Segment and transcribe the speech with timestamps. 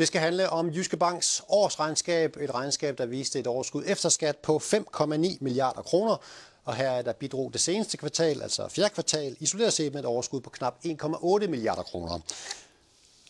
[0.00, 4.36] Det skal handle om Jyske Banks årsregnskab, et regnskab, der viste et overskud efter skat
[4.36, 6.16] på 5,9 milliarder kroner.
[6.64, 10.06] Og her er der bidrog det seneste kvartal, altså fjerde kvartal, isoleret set med et
[10.06, 12.18] overskud på knap 1,8 milliarder kroner.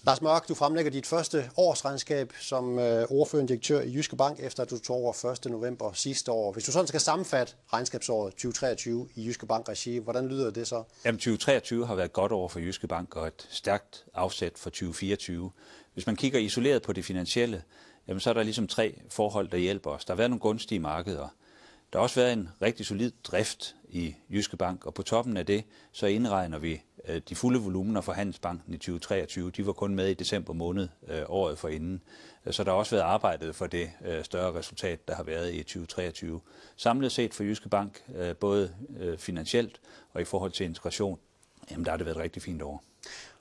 [0.07, 4.63] Lars Mørk, du fremlægger dit første årsregnskab som øh, ordførende direktør i Jyske Bank, efter
[4.63, 5.51] at du tog over 1.
[5.51, 6.53] november sidste år.
[6.53, 10.83] Hvis du sådan skal sammenfatte regnskabsåret 2023 i Jyske Bank regi, hvordan lyder det så?
[11.05, 15.51] Jamen 2023 har været godt år for Jyske Bank og et stærkt afsæt for 2024.
[15.95, 17.63] Hvis man kigger isoleret på det finansielle,
[18.09, 20.05] jamen så er der ligesom tre forhold, der hjælper os.
[20.05, 21.29] Der har været nogle gunstige markeder.
[21.93, 25.47] Der har også været en rigtig solid drift i Jyske Bank, og på toppen af
[25.47, 29.51] det, så indregner vi Øh, de fulde volumener for Handelsbanken i 2023.
[29.51, 32.03] De var kun med i december måned øh, året forinden.
[32.47, 35.55] Øh, så der har også været arbejdet for det øh, større resultat, der har været
[35.55, 36.41] i 2023.
[36.77, 38.75] Samlet set for Jyske Bank, øh, både
[39.19, 39.81] finansielt
[40.13, 41.19] og i forhold til integration,
[41.71, 42.83] jamen der har det været et rigtig fint år.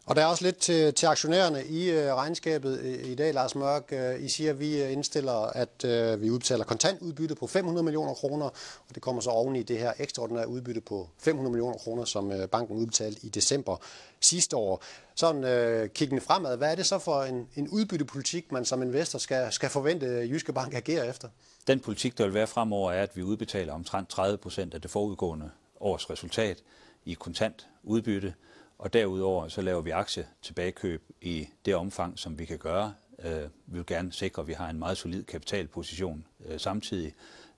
[0.09, 3.55] Og der er også lidt til, til aktionærerne i øh, regnskabet øh, i dag, Lars
[3.55, 3.83] Mørk.
[3.91, 8.45] Øh, I siger, at vi indstiller, at øh, vi udbetaler kontantudbytte på 500 millioner kroner,
[8.89, 12.31] og det kommer så oven i det her ekstraordinære udbytte på 500 millioner kroner, som
[12.31, 13.77] øh, banken udbetalte i december
[14.19, 14.83] sidste år.
[15.15, 19.19] Sådan øh, kiggende fremad, hvad er det så for en, en udbyttepolitik, man som investor
[19.19, 21.27] skal, skal forvente Jyske Bank agerer efter?
[21.67, 24.91] Den politik, der vil være fremover, er, at vi udbetaler omtrent 30 procent af det
[24.91, 26.57] forudgående års resultat
[27.05, 28.33] i kontant udbytte.
[28.77, 32.93] Og derudover så laver vi aktie tilbagekøb i det omfang, som vi kan gøre.
[33.23, 37.13] Øh, vi vil gerne sikre, at vi har en meget solid kapitalposition øh, samtidig.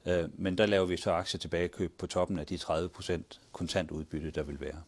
[0.06, 4.32] Øh, men der laver vi så aktie tilbagekøb på toppen af de 30 procent kontantudbytte,
[4.32, 4.82] der vil være.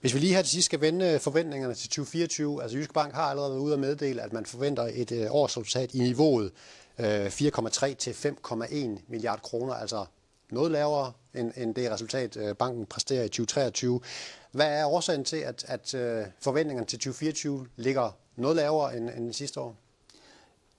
[0.00, 3.22] Hvis vi lige her til sidst skal vende forventningerne til 2024, altså Jyske Bank har
[3.22, 6.52] allerede været ude at meddele, at man forventer et årsresultat i niveauet
[7.00, 8.76] 4,3 til 5,1
[9.08, 10.06] milliard kroner, altså
[10.50, 14.00] noget lavere end, end det resultat, øh, banken præsterer i 2023.
[14.52, 19.32] Hvad er årsagen til, at, at øh, forventningerne til 2024 ligger noget lavere end, end
[19.32, 19.76] sidste år?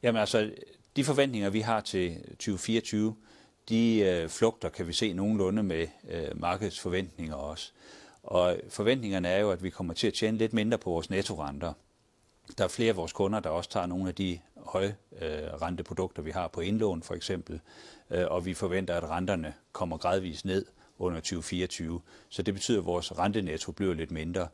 [0.03, 0.51] Jamen altså,
[0.95, 3.15] de forventninger, vi har til 2024,
[3.69, 7.71] de øh, flugter, kan vi se nogenlunde med øh, markedets forventninger også.
[8.23, 11.73] Og forventningerne er jo, at vi kommer til at tjene lidt mindre på vores nettorenter.
[12.57, 14.39] Der er flere af vores kunder, der også tager nogle af de
[14.69, 17.59] høje øh, renteprodukter, vi har på indlån for eksempel,
[18.11, 20.65] øh, og vi forventer, at renterne kommer gradvist ned
[20.99, 22.01] under 2024.
[22.29, 24.47] Så det betyder, at vores rentenetto bliver lidt mindre.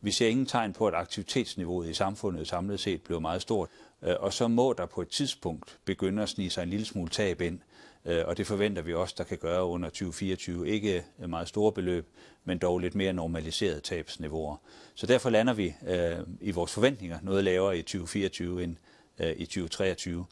[0.00, 3.68] Vi ser ingen tegn på, at aktivitetsniveauet i samfundet samlet set bliver meget stort,
[4.02, 7.10] øh, og så må der på et tidspunkt begynde at snige sig en lille smule
[7.10, 7.60] tab ind,
[8.04, 10.68] øh, og det forventer vi også, der kan gøre under 2024.
[10.68, 12.06] Ikke øh, meget store beløb,
[12.44, 14.56] men dog lidt mere normaliserede tabsniveauer.
[14.94, 18.76] Så derfor lander vi øh, i vores forventninger noget lavere i 2024 end
[19.18, 20.26] øh, i 2023,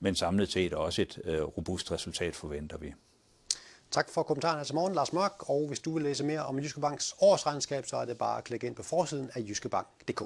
[0.00, 2.94] men samlet set også et øh, robust resultat forventer vi.
[3.90, 5.50] Tak for kommentaren til morgen, Lars Mørk.
[5.50, 8.44] Og hvis du vil læse mere om Jyske Banks årsregnskab, så er det bare at
[8.44, 10.22] klikke ind på forsiden af jyskebank.dk.